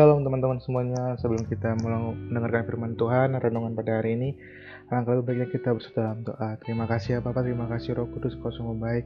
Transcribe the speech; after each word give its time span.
Shalom 0.00 0.24
teman-teman 0.24 0.56
semuanya. 0.64 1.12
Sebelum 1.20 1.44
kita 1.44 1.76
mulai 1.76 2.16
mendengarkan 2.32 2.64
firman 2.64 2.96
Tuhan, 2.96 3.36
renungan 3.36 3.76
pada 3.76 4.00
hari 4.00 4.16
ini, 4.16 4.32
alangkah 4.88 5.12
lebih 5.12 5.28
baiknya 5.28 5.48
kita 5.52 5.76
bersatu 5.76 6.00
dalam 6.00 6.24
doa. 6.24 6.56
Terima 6.64 6.88
kasih 6.88 7.08
ya 7.12 7.18
Bapak, 7.20 7.44
terima 7.44 7.68
kasih 7.68 8.00
Roh 8.00 8.08
Kudus, 8.08 8.32
kau 8.40 8.48
sungguh 8.48 8.80
baik. 8.80 9.04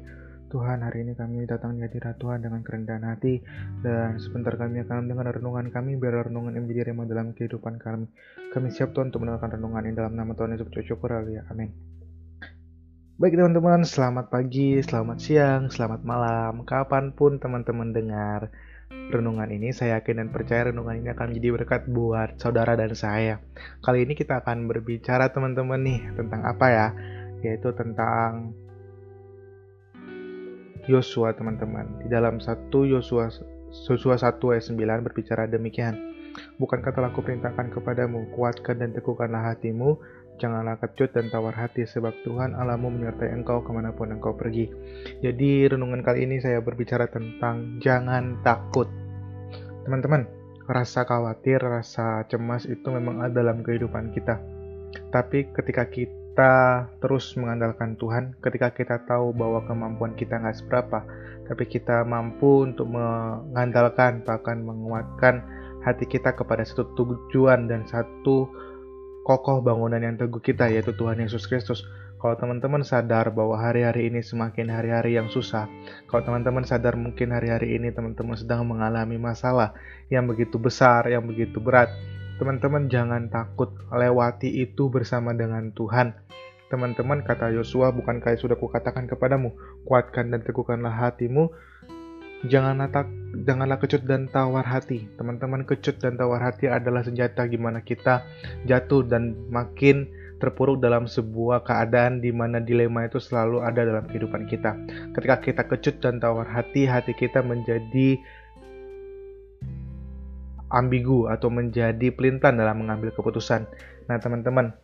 Tuhan, 0.55 0.87
hari 0.87 1.03
ini 1.03 1.19
kami 1.19 1.51
datang 1.51 1.75
di 1.75 1.83
hadirat 1.83 2.15
Tuhan 2.23 2.47
dengan 2.47 2.63
kerendahan 2.63 3.11
hati 3.11 3.43
dan 3.83 4.23
sebentar 4.23 4.55
kami 4.55 4.87
akan 4.87 5.11
mendengar 5.11 5.35
renungan 5.35 5.67
kami 5.75 5.99
biar 5.99 6.31
renungan 6.31 6.55
yang 6.55 6.63
menjadi 6.63 6.95
remah 6.95 7.11
dalam 7.11 7.27
kehidupan 7.35 7.75
kami. 7.83 8.07
Kami 8.55 8.67
siap 8.71 8.95
Tuhan 8.95 9.11
untuk 9.11 9.27
mendengarkan 9.27 9.59
renungan 9.59 9.83
ini 9.91 9.99
dalam 9.99 10.15
nama 10.15 10.31
Tuhan 10.39 10.55
Yesus 10.55 10.71
syukur 10.87 11.11
ya. 11.27 11.43
Amin. 11.51 11.75
Baik 13.19 13.35
teman-teman, 13.35 13.83
selamat 13.83 14.31
pagi, 14.31 14.79
selamat 14.79 15.19
siang, 15.19 15.75
selamat 15.75 16.07
malam, 16.07 16.63
kapan 16.63 17.11
pun 17.11 17.43
teman-teman 17.43 17.91
dengar 17.91 18.55
renungan 19.13 19.49
ini, 19.53 19.71
saya 19.71 20.01
yakin 20.01 20.25
dan 20.25 20.29
percaya 20.33 20.73
renungan 20.73 20.99
ini 20.99 21.09
akan 21.13 21.33
menjadi 21.33 21.49
berkat 21.55 21.83
buat 21.87 22.41
saudara 22.41 22.75
dan 22.75 22.93
saya. 22.97 23.39
Kali 23.85 24.03
ini 24.03 24.17
kita 24.17 24.43
akan 24.43 24.67
berbicara 24.67 25.31
teman-teman 25.31 25.81
nih 25.83 26.01
tentang 26.19 26.43
apa 26.43 26.67
ya? 26.71 26.89
Yaitu 27.45 27.71
tentang 27.77 28.57
Yosua 30.85 31.33
teman-teman. 31.33 32.05
Di 32.05 32.09
dalam 32.13 32.41
satu 32.41 32.85
Yosua 32.85 33.33
Yosua 33.75 34.17
1 34.21 34.39
ayat 34.53 34.65
9 34.71 35.07
berbicara 35.07 35.49
demikian. 35.49 36.15
Bukan 36.59 36.83
kata 36.83 37.11
aku 37.11 37.23
perintahkan 37.23 37.71
kepadamu, 37.71 38.27
kuatkan 38.35 38.83
dan 38.83 38.91
teguhkanlah 38.91 39.55
hatimu, 39.55 39.99
Janganlah 40.35 40.83
kecut 40.83 41.15
dan 41.15 41.31
tawar 41.31 41.55
hati 41.55 41.87
sebab 41.87 42.11
Tuhan 42.27 42.59
Allahmu 42.59 42.91
menyertai 42.91 43.31
engkau 43.31 43.63
ke 43.63 43.71
mana 43.71 43.95
pun 43.95 44.11
engkau 44.11 44.35
pergi. 44.35 44.67
Jadi 45.23 45.71
renungan 45.71 46.03
kali 46.03 46.27
ini 46.27 46.43
saya 46.43 46.59
berbicara 46.59 47.07
tentang 47.07 47.79
jangan 47.79 48.43
takut. 48.43 48.91
Teman-teman, 49.87 50.27
rasa 50.67 51.07
khawatir, 51.07 51.63
rasa 51.63 52.27
cemas 52.27 52.67
itu 52.67 52.89
memang 52.91 53.23
ada 53.23 53.45
dalam 53.45 53.63
kehidupan 53.63 54.11
kita. 54.11 54.43
Tapi 55.15 55.55
ketika 55.55 55.87
kita 55.87 56.87
terus 56.99 57.31
mengandalkan 57.39 57.95
Tuhan, 57.95 58.35
ketika 58.43 58.75
kita 58.75 58.97
tahu 59.07 59.31
bahwa 59.31 59.63
kemampuan 59.71 60.19
kita 60.19 60.43
nggak 60.43 60.59
seberapa, 60.59 61.07
tapi 61.47 61.65
kita 61.69 62.03
mampu 62.03 62.67
untuk 62.67 62.91
mengandalkan 62.91 64.25
bahkan 64.27 64.65
menguatkan 64.65 65.45
hati 65.85 66.09
kita 66.09 66.33
kepada 66.33 66.65
satu 66.65 66.97
tujuan 66.97 67.69
dan 67.69 67.85
satu 67.85 68.49
kokoh 69.25 69.65
bangunan 69.65 69.99
yang 69.99 70.21
teguh 70.21 70.39
kita 70.45 70.69
yaitu 70.69 70.93
Tuhan 70.93 71.17
Yesus 71.17 71.49
Kristus. 71.49 71.83
Kalau 72.21 72.37
teman-teman 72.41 72.81
sadar 72.85 73.33
bahwa 73.33 73.57
hari-hari 73.61 74.09
ini 74.09 74.25
semakin 74.25 74.73
hari-hari 74.73 75.17
yang 75.17 75.29
susah, 75.29 75.69
kalau 76.09 76.25
teman-teman 76.25 76.65
sadar 76.65 76.97
mungkin 76.97 77.33
hari-hari 77.33 77.77
ini 77.77 77.93
teman-teman 77.93 78.37
sedang 78.37 78.65
mengalami 78.65 79.21
masalah 79.21 79.77
yang 80.09 80.25
begitu 80.25 80.57
besar, 80.57 81.05
yang 81.05 81.25
begitu 81.29 81.61
berat, 81.61 81.93
teman-teman 82.41 82.89
jangan 82.89 83.29
takut 83.29 83.77
lewati 83.93 84.49
itu 84.49 84.89
bersama 84.89 85.37
dengan 85.37 85.69
Tuhan. 85.77 86.17
Teman-teman 86.73 87.29
kata 87.29 87.53
Yosua 87.53 87.93
bukan 87.93 88.25
kayak 88.25 88.41
sudah 88.41 88.57
kukatakan 88.57 89.05
kepadamu, 89.05 89.53
kuatkan 89.85 90.33
dan 90.33 90.41
teguhkanlah 90.41 90.97
hatimu, 90.97 91.53
janganlah 92.49 92.93
tak 92.93 93.09
janganlah 93.43 93.79
kecut 93.83 94.07
dan 94.07 94.31
tawar 94.31 94.63
hati. 94.63 95.11
Teman-teman, 95.19 95.67
kecut 95.67 95.99
dan 95.99 96.15
tawar 96.15 96.41
hati 96.41 96.71
adalah 96.71 97.03
senjata 97.03 97.45
gimana 97.51 97.83
kita 97.83 98.23
jatuh 98.69 99.03
dan 99.05 99.35
makin 99.51 100.07
terpuruk 100.39 100.83
dalam 100.83 101.09
sebuah 101.09 101.65
keadaan 101.65 102.21
di 102.21 102.29
mana 102.35 102.61
dilema 102.61 103.07
itu 103.09 103.17
selalu 103.17 103.65
ada 103.65 103.83
dalam 103.87 104.05
kehidupan 104.07 104.45
kita. 104.47 104.77
Ketika 105.17 105.37
kita 105.41 105.63
kecut 105.67 105.97
dan 106.05 106.21
tawar 106.21 106.47
hati, 106.47 106.85
hati 106.85 107.17
kita 107.17 107.41
menjadi 107.41 108.19
ambigu 110.75 111.31
atau 111.31 111.49
menjadi 111.49 112.11
pelintan 112.11 112.59
dalam 112.59 112.83
mengambil 112.83 113.15
keputusan. 113.15 113.65
Nah, 114.11 114.19
teman-teman, 114.19 114.75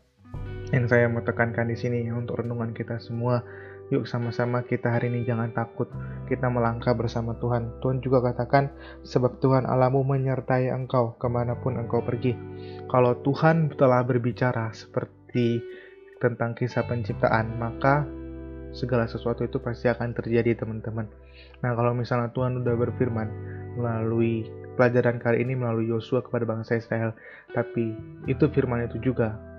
yang 0.71 0.87
saya 0.87 1.11
mau 1.11 1.21
tekankan 1.27 1.67
di 1.67 1.75
sini 1.75 2.07
untuk 2.15 2.41
renungan 2.41 2.71
kita 2.71 3.03
semua 3.03 3.43
Yuk 3.91 4.07
sama-sama 4.07 4.63
kita 4.63 4.87
hari 4.95 5.11
ini 5.11 5.27
jangan 5.27 5.51
takut. 5.51 5.91
Kita 6.31 6.47
melangkah 6.47 6.95
bersama 6.95 7.35
Tuhan. 7.43 7.83
Tuhan 7.83 7.99
juga 7.99 8.23
katakan, 8.23 8.71
sebab 9.03 9.43
Tuhan 9.43 9.67
Allahmu 9.67 10.07
menyertai 10.07 10.71
engkau 10.71 11.19
ke 11.19 11.27
mana 11.27 11.59
pun 11.59 11.75
engkau 11.75 11.99
pergi. 11.99 12.39
Kalau 12.87 13.19
Tuhan 13.19 13.75
telah 13.75 14.07
berbicara 14.07 14.71
seperti 14.71 15.59
tentang 16.23 16.55
kisah 16.55 16.87
penciptaan, 16.87 17.59
maka 17.59 18.07
segala 18.71 19.11
sesuatu 19.11 19.43
itu 19.43 19.59
pasti 19.59 19.91
akan 19.91 20.15
terjadi 20.15 20.63
teman-teman. 20.63 21.11
Nah 21.59 21.75
kalau 21.75 21.91
misalnya 21.91 22.31
Tuhan 22.31 22.63
sudah 22.63 22.75
berfirman 22.79 23.29
melalui 23.75 24.47
pelajaran 24.79 25.19
kali 25.19 25.43
ini 25.43 25.59
melalui 25.59 25.91
Yosua 25.91 26.23
kepada 26.23 26.47
bangsa 26.47 26.79
Israel, 26.79 27.19
tapi 27.51 27.99
itu 28.31 28.47
firman 28.55 28.87
itu 28.87 29.03
juga 29.03 29.50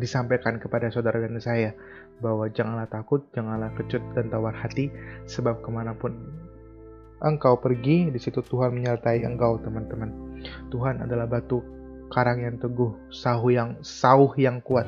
disampaikan 0.00 0.56
kepada 0.56 0.88
saudara 0.88 1.20
dan 1.20 1.36
saya 1.42 1.76
bahwa 2.22 2.48
janganlah 2.48 2.88
takut, 2.88 3.26
janganlah 3.34 3.72
kecut 3.74 4.00
dan 4.14 4.30
tawar 4.30 4.54
hati, 4.54 4.88
sebab 5.28 5.60
ke 5.60 5.68
mana 5.68 5.92
pun 5.92 6.14
engkau 7.22 7.58
pergi, 7.58 8.10
di 8.10 8.18
situ 8.18 8.40
Tuhan 8.42 8.74
menyertai 8.74 9.26
engkau, 9.26 9.58
teman-teman. 9.62 10.40
Tuhan 10.70 11.02
adalah 11.02 11.26
batu 11.26 11.62
karang 12.12 12.44
yang 12.44 12.60
teguh, 12.60 12.92
sauh 13.08 13.48
yang 13.48 13.80
sauh 13.80 14.30
yang 14.36 14.60
kuat 14.60 14.84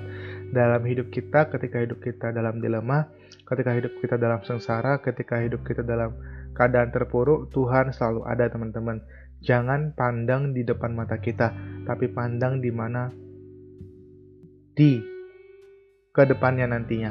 dalam 0.52 0.84
hidup 0.84 1.08
kita, 1.08 1.48
ketika 1.48 1.80
hidup 1.80 1.98
kita 2.04 2.30
dalam 2.30 2.60
dilema, 2.60 3.08
ketika 3.48 3.72
hidup 3.72 3.92
kita 3.98 4.20
dalam 4.20 4.44
sengsara, 4.44 5.00
ketika 5.00 5.40
hidup 5.40 5.64
kita 5.64 5.80
dalam 5.80 6.12
keadaan 6.52 6.92
terpuruk, 6.92 7.50
Tuhan 7.50 7.90
selalu 7.90 8.28
ada, 8.28 8.46
teman-teman. 8.52 9.00
Jangan 9.44 9.92
pandang 9.92 10.56
di 10.56 10.64
depan 10.64 10.96
mata 10.96 11.20
kita, 11.20 11.52
tapi 11.84 12.08
pandang 12.08 12.64
di 12.64 12.72
mana 12.72 13.12
di 14.74 15.02
ke 16.14 16.22
depannya 16.26 16.70
nantinya. 16.70 17.10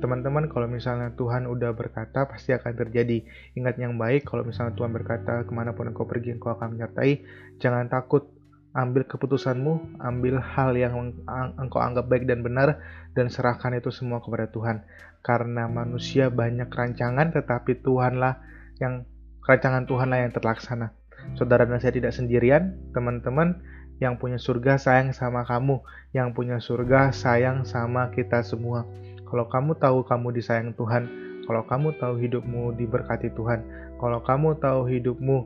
Teman-teman, 0.00 0.48
kalau 0.48 0.64
misalnya 0.64 1.12
Tuhan 1.12 1.44
udah 1.44 1.76
berkata, 1.76 2.24
pasti 2.24 2.56
akan 2.56 2.72
terjadi. 2.72 3.20
Ingat 3.54 3.76
yang 3.76 4.00
baik, 4.00 4.24
kalau 4.24 4.48
misalnya 4.48 4.72
Tuhan 4.72 4.96
berkata, 4.96 5.44
ke 5.44 5.52
mana 5.52 5.76
pun 5.76 5.92
engkau 5.92 6.08
pergi, 6.08 6.34
engkau 6.34 6.56
akan 6.56 6.74
menyertai. 6.74 7.20
Jangan 7.60 7.92
takut, 7.92 8.32
ambil 8.72 9.04
keputusanmu, 9.04 10.00
ambil 10.00 10.40
hal 10.40 10.72
yang 10.72 11.14
engkau 11.60 11.84
anggap 11.84 12.08
baik 12.08 12.24
dan 12.24 12.40
benar, 12.40 12.80
dan 13.12 13.28
serahkan 13.28 13.76
itu 13.76 13.92
semua 13.92 14.24
kepada 14.24 14.48
Tuhan. 14.48 14.82
Karena 15.20 15.68
manusia 15.68 16.32
banyak 16.32 16.72
rancangan, 16.72 17.36
tetapi 17.36 17.84
Tuhanlah 17.84 18.40
yang 18.80 19.04
rancangan 19.44 19.84
Tuhanlah 19.84 20.26
yang 20.26 20.32
terlaksana. 20.32 20.96
Saudara 21.36 21.68
dan 21.68 21.76
saya 21.76 21.92
tidak 21.92 22.16
sendirian, 22.16 22.80
teman-teman 22.96 23.60
yang 24.00 24.16
punya 24.16 24.40
surga 24.40 24.80
sayang 24.80 25.12
sama 25.12 25.44
kamu, 25.44 25.84
yang 26.16 26.32
punya 26.32 26.56
surga 26.56 27.12
sayang 27.12 27.68
sama 27.68 28.08
kita 28.10 28.40
semua. 28.40 28.88
Kalau 29.28 29.46
kamu 29.46 29.76
tahu 29.76 30.02
kamu 30.08 30.34
disayang 30.34 30.72
Tuhan, 30.74 31.06
kalau 31.44 31.62
kamu 31.68 31.94
tahu 32.00 32.14
hidupmu 32.18 32.74
diberkati 32.80 33.30
Tuhan, 33.36 33.60
kalau 34.00 34.24
kamu 34.24 34.56
tahu 34.58 34.88
hidupmu 34.88 35.38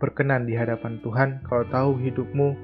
berkenan 0.00 0.48
di 0.48 0.56
hadapan 0.56 0.98
Tuhan, 1.04 1.44
kalau 1.46 1.64
tahu 1.68 1.90
hidupmu 2.00 2.56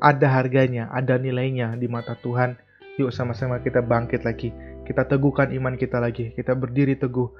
ada 0.00 0.28
harganya, 0.28 0.92
ada 0.92 1.16
nilainya 1.16 1.74
di 1.80 1.88
mata 1.88 2.14
Tuhan, 2.20 2.60
yuk 3.00 3.10
sama-sama 3.10 3.64
kita 3.64 3.80
bangkit 3.80 4.28
lagi. 4.28 4.52
Kita 4.84 5.06
teguhkan 5.06 5.54
iman 5.54 5.78
kita 5.78 6.02
lagi, 6.02 6.34
kita 6.34 6.52
berdiri 6.58 6.98
teguh, 6.98 7.30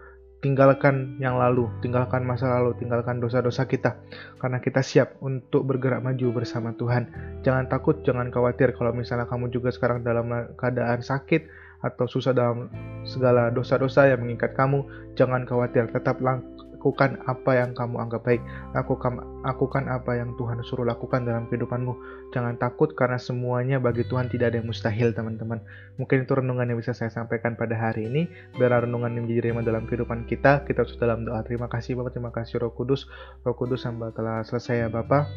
tinggalkan 0.40 1.20
yang 1.20 1.36
lalu, 1.36 1.68
tinggalkan 1.84 2.24
masa 2.24 2.48
lalu, 2.60 2.72
tinggalkan 2.80 3.20
dosa-dosa 3.20 3.68
kita, 3.68 4.00
karena 4.40 4.58
kita 4.58 4.80
siap 4.80 5.20
untuk 5.20 5.68
bergerak 5.68 6.00
maju 6.00 6.40
bersama 6.40 6.72
Tuhan. 6.76 7.12
Jangan 7.44 7.68
takut, 7.68 8.00
jangan 8.02 8.32
khawatir 8.32 8.72
kalau 8.72 8.96
misalnya 8.96 9.28
kamu 9.28 9.52
juga 9.52 9.68
sekarang 9.68 10.00
dalam 10.00 10.32
keadaan 10.56 11.04
sakit 11.04 11.70
atau 11.80 12.04
susah 12.04 12.36
dalam 12.36 12.68
segala 13.08 13.48
dosa-dosa 13.48 14.08
yang 14.08 14.20
mengikat 14.24 14.52
kamu, 14.52 14.84
jangan 15.16 15.44
khawatir, 15.48 15.88
tetap 15.92 16.20
lakukan 16.80 17.20
apa 17.28 17.60
yang 17.60 17.76
kamu 17.76 18.00
anggap 18.00 18.24
baik. 18.24 18.40
Lakukan, 18.72 19.20
lakukan 19.44 19.84
apa 19.92 20.16
yang 20.16 20.32
Tuhan 20.40 20.64
suruh 20.64 20.88
lakukan 20.88 21.28
dalam 21.28 21.44
kehidupanmu. 21.52 21.92
Jangan 22.32 22.56
takut 22.56 22.96
karena 22.96 23.20
semuanya 23.20 23.76
bagi 23.76 24.08
Tuhan 24.08 24.32
tidak 24.32 24.56
ada 24.56 24.64
yang 24.64 24.68
mustahil, 24.72 25.12
teman-teman. 25.12 25.60
Mungkin 26.00 26.24
itu 26.24 26.32
renungan 26.32 26.72
yang 26.72 26.80
bisa 26.80 26.96
saya 26.96 27.12
sampaikan 27.12 27.52
pada 27.60 27.76
hari 27.76 28.08
ini. 28.08 28.32
Biar 28.56 28.88
renungan 28.88 29.12
yang 29.12 29.28
menjadi 29.28 29.52
remah 29.52 29.60
dalam 29.60 29.84
kehidupan 29.84 30.24
kita. 30.24 30.64
Kita 30.64 30.88
sudah 30.88 31.04
dalam 31.04 31.28
doa. 31.28 31.44
Terima 31.44 31.68
kasih 31.68 32.00
Bapak, 32.00 32.16
terima 32.16 32.32
kasih 32.32 32.64
Roh 32.64 32.72
Kudus. 32.72 33.04
Roh 33.44 33.52
Kudus 33.52 33.84
hamba 33.84 34.08
telah 34.16 34.40
selesai 34.40 34.80
ya 34.80 34.88
Bapak 34.88 35.28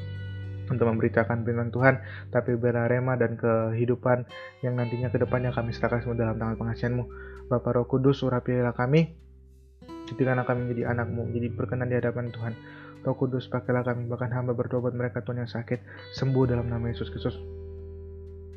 untuk 0.72 0.88
memberitakan 0.88 1.44
firman 1.44 1.76
Tuhan, 1.76 2.00
tapi 2.32 2.56
berarema 2.56 3.20
dan 3.20 3.36
kehidupan 3.36 4.24
yang 4.64 4.80
nantinya 4.80 5.12
ke 5.12 5.20
depannya 5.20 5.52
kami 5.52 5.76
serahkan 5.76 6.08
semua 6.08 6.16
dalam 6.16 6.40
tangan 6.40 6.56
pengasihanmu. 6.56 7.04
Bapak 7.52 7.76
Roh 7.76 7.84
Kudus, 7.84 8.24
urapilah 8.24 8.72
kami, 8.72 9.12
Jadikanlah 10.12 10.44
kami 10.44 10.68
menjadi 10.68 10.92
anakmu, 10.92 11.32
jadi 11.32 11.48
berkenan 11.54 11.88
di 11.88 11.96
hadapan 12.00 12.32
Tuhan. 12.34 12.54
Roh 13.04 13.16
Kudus, 13.20 13.52
pakailah 13.52 13.84
kami, 13.84 14.08
bahkan 14.08 14.32
hamba 14.32 14.56
bertobat 14.56 14.96
mereka 14.96 15.20
Tuhan 15.24 15.44
yang 15.44 15.52
sakit, 15.52 15.80
sembuh 16.16 16.44
dalam 16.48 16.72
nama 16.72 16.88
Yesus 16.88 17.12
Kristus. 17.12 17.36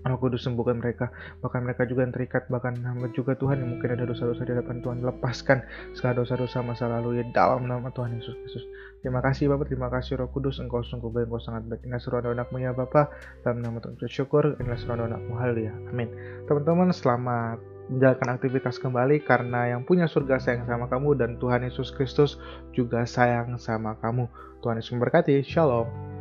Roh 0.07 0.23
Kudus 0.23 0.47
sembuhkan 0.47 0.79
mereka, 0.79 1.11
bahkan 1.43 1.67
mereka 1.67 1.83
juga 1.83 2.07
yang 2.07 2.15
terikat, 2.15 2.47
bahkan 2.47 2.79
hamba 2.87 3.11
juga 3.11 3.35
Tuhan 3.35 3.59
yang 3.59 3.75
mungkin 3.75 3.99
ada 3.99 4.07
dosa-dosa 4.07 4.47
di 4.47 4.55
hadapan 4.55 4.79
Tuhan, 4.79 5.03
lepaskan 5.03 5.67
segala 5.99 6.23
dosa-dosa 6.23 6.63
masa 6.63 6.87
lalu 6.87 7.19
ya 7.19 7.25
dalam 7.35 7.67
nama 7.67 7.91
Tuhan 7.91 8.15
Yesus 8.15 8.39
Kristus. 8.47 8.65
Terima 9.03 9.19
kasih 9.19 9.51
Bapak, 9.51 9.67
terima 9.67 9.91
kasih 9.91 10.23
Roh 10.23 10.31
Kudus, 10.31 10.63
Engkau 10.63 10.87
sungguh 10.87 11.11
baik, 11.11 11.27
Engkau 11.27 11.43
sangat 11.43 11.67
baik. 11.67 11.83
Inilah 11.83 11.99
suruh 11.99 12.23
anakmu 12.23 12.63
ya 12.63 12.71
Bapak, 12.71 13.11
dalam 13.43 13.67
nama 13.67 13.83
Tuhan 13.83 13.99
bersyukur, 13.99 14.55
inilah 14.63 14.79
suruh 14.79 15.11
anakmu 15.11 15.35
haleluya. 15.43 15.75
Amin. 15.91 16.07
Teman-teman, 16.47 16.95
selamat 16.95 17.76
menjalankan 17.87 18.39
aktivitas 18.39 18.83
kembali 18.83 19.23
karena 19.23 19.71
yang 19.75 19.87
punya 19.87 20.11
surga 20.11 20.43
sayang 20.43 20.67
sama 20.67 20.91
kamu 20.91 21.11
dan 21.19 21.31
Tuhan 21.39 21.63
Yesus 21.63 21.95
Kristus 21.95 22.39
juga 22.75 23.07
sayang 23.07 23.59
sama 23.59 23.95
kamu. 24.03 24.27
Tuhan 24.65 24.79
Yesus 24.83 24.95
memberkati. 24.97 25.47
Shalom. 25.47 26.16